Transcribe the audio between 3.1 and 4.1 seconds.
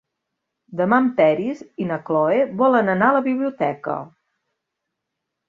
a la biblioteca.